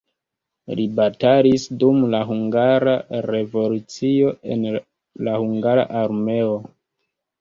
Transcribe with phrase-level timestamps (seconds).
[0.77, 2.95] Li batalis dum la hungara
[3.27, 4.67] revolucio en
[5.29, 6.57] la hungara armeo.